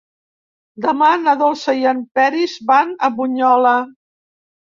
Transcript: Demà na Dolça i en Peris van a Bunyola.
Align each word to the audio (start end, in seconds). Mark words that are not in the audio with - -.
Demà 0.85 1.09
na 1.25 1.35
Dolça 1.41 1.75
i 1.81 1.85
en 1.91 1.99
Peris 2.21 2.57
van 2.73 2.97
a 3.09 3.11
Bunyola. 3.19 3.77